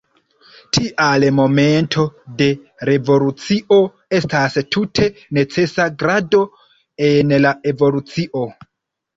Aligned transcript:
Tial 0.77 1.25
momento 1.39 2.05
de 2.39 2.47
revolucio 2.89 3.77
estas 4.21 4.57
tute 4.77 5.11
necesa 5.39 5.87
grado 6.01 6.43
en 7.13 7.37
la 7.47 7.55
evolucio. 7.75 8.47